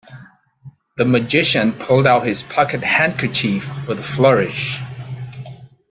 The 0.97 1.05
magician 1.05 1.73
pulled 1.73 2.07
out 2.07 2.25
his 2.25 2.41
pocket 2.41 2.83
handkerchief 2.83 3.69
with 3.87 3.99
a 3.99 4.01
flourish. 4.01 4.79